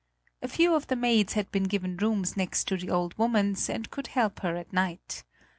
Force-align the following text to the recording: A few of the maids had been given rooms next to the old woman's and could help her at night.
A 0.41 0.47
few 0.47 0.73
of 0.73 0.87
the 0.87 0.95
maids 0.95 1.33
had 1.33 1.51
been 1.51 1.65
given 1.65 1.95
rooms 1.95 2.35
next 2.35 2.67
to 2.69 2.75
the 2.75 2.89
old 2.89 3.15
woman's 3.19 3.69
and 3.69 3.91
could 3.91 4.07
help 4.07 4.39
her 4.39 4.55
at 4.57 4.73
night. 4.73 5.23